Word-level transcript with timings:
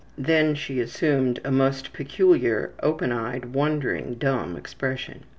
Then 0.17 0.55
she 0.55 0.79
assumed 0.79 1.39
a 1.43 1.51
most 1.51 1.93
peculiar, 1.93 2.71
open 2.81 3.11
eyed, 3.11 3.53
wondering, 3.53 4.15
dumb 4.15 4.55
expression. 4.57 5.25